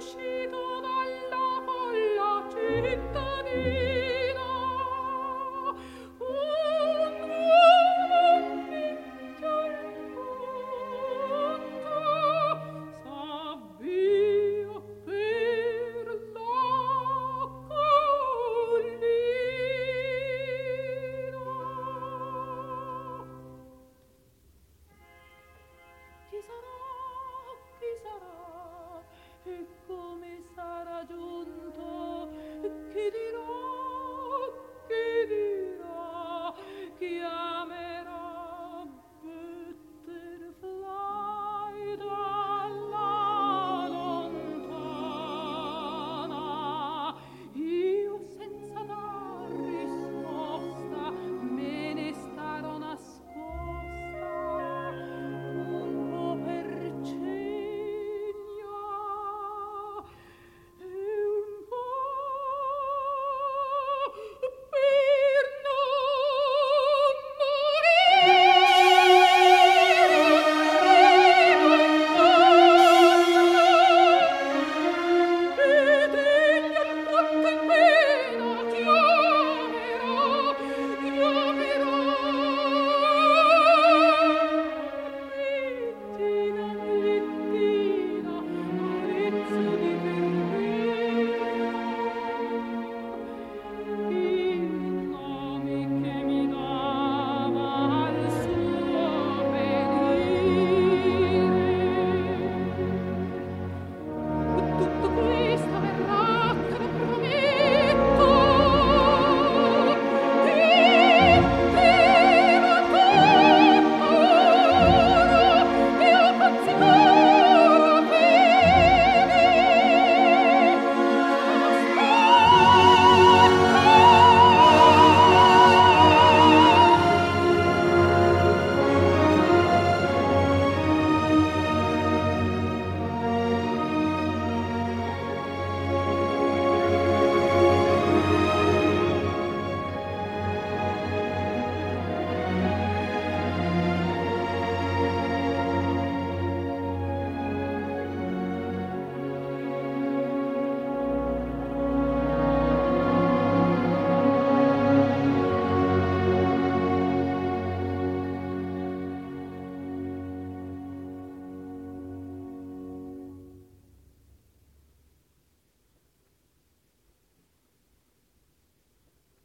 uscito 0.00 0.69
찾아 31.00 31.39